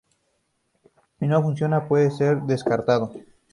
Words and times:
Si 1.19 1.27
no 1.27 1.43
funciona, 1.43 1.87
puede 1.87 2.09
ser 2.09 2.41
descartado'". 2.41 3.13